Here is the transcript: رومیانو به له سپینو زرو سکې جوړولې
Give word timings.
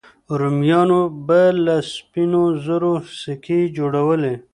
رومیانو 0.39 0.99
به 1.27 1.41
له 1.65 1.75
سپینو 1.93 2.43
زرو 2.63 2.93
سکې 3.21 3.59
جوړولې 3.77 4.33